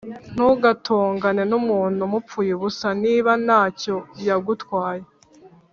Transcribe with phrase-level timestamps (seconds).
[0.33, 3.95] ntugatongane n’umuntu mupfuye ubusa, niba nta cyo
[4.27, 5.05] yagutwaye